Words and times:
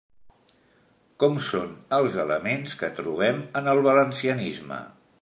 Com 1.25 1.37
són 1.49 1.75
els 1.99 2.17
elements 2.25 2.75
que 2.83 2.93
trobem 3.03 3.47
en 3.63 3.73
el 3.75 3.87
valencianisme? 3.93 4.85